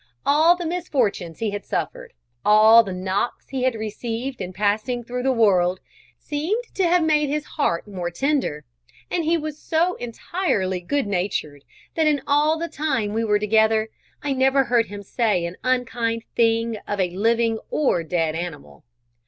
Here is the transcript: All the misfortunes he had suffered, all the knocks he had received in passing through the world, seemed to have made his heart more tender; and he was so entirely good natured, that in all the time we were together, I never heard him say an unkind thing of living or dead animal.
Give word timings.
All 0.25 0.55
the 0.55 0.65
misfortunes 0.65 1.37
he 1.37 1.51
had 1.51 1.63
suffered, 1.63 2.13
all 2.43 2.81
the 2.83 2.91
knocks 2.91 3.49
he 3.49 3.61
had 3.65 3.75
received 3.75 4.41
in 4.41 4.51
passing 4.51 5.03
through 5.03 5.21
the 5.21 5.31
world, 5.31 5.79
seemed 6.17 6.63
to 6.73 6.85
have 6.87 7.03
made 7.03 7.29
his 7.29 7.45
heart 7.45 7.87
more 7.87 8.09
tender; 8.09 8.65
and 9.11 9.23
he 9.23 9.37
was 9.37 9.59
so 9.61 9.93
entirely 9.97 10.79
good 10.81 11.05
natured, 11.05 11.63
that 11.93 12.07
in 12.07 12.23
all 12.25 12.57
the 12.57 12.67
time 12.67 13.13
we 13.13 13.23
were 13.23 13.37
together, 13.37 13.89
I 14.23 14.33
never 14.33 14.63
heard 14.63 14.87
him 14.87 15.03
say 15.03 15.45
an 15.45 15.57
unkind 15.63 16.23
thing 16.35 16.77
of 16.87 16.97
living 16.99 17.59
or 17.69 18.01
dead 18.01 18.33
animal. 18.35 18.83